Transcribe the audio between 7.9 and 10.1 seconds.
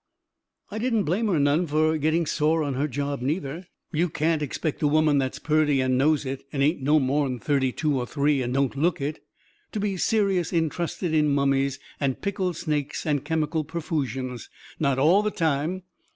or three, and don't look it, to be